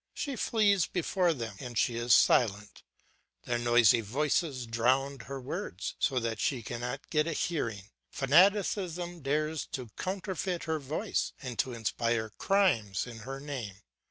[0.15, 2.81] She flees before them or she is silent;
[3.43, 9.67] their noisy voices drown her words, so that she cannot get a hearing; fanaticism dares
[9.73, 13.75] to counterfeit her voice and to inspire crimes in her name.